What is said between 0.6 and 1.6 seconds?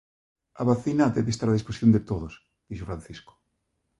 A vacina debe estar a